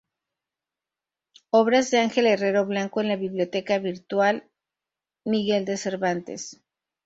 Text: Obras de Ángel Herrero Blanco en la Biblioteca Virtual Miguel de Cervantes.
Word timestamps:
Obras 1.51 1.91
de 1.91 1.99
Ángel 1.99 2.25
Herrero 2.25 2.65
Blanco 2.65 3.01
en 3.01 3.07
la 3.09 3.15
Biblioteca 3.17 3.77
Virtual 3.77 4.49
Miguel 5.25 5.63
de 5.65 5.77
Cervantes. 5.77 6.59